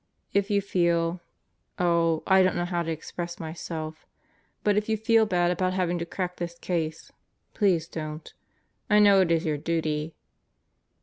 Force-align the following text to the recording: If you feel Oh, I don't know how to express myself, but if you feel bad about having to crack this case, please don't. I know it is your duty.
If 0.33 0.49
you 0.49 0.61
feel 0.63 1.21
Oh, 1.77 2.23
I 2.25 2.41
don't 2.41 2.55
know 2.55 2.65
how 2.65 2.81
to 2.81 2.89
express 2.89 3.39
myself, 3.39 4.07
but 4.63 4.75
if 4.75 4.89
you 4.89 4.97
feel 4.97 5.27
bad 5.27 5.51
about 5.51 5.73
having 5.73 5.99
to 5.99 6.07
crack 6.07 6.37
this 6.37 6.57
case, 6.57 7.11
please 7.53 7.87
don't. 7.87 8.33
I 8.89 8.97
know 8.97 9.21
it 9.21 9.29
is 9.31 9.45
your 9.45 9.57
duty. 9.59 10.15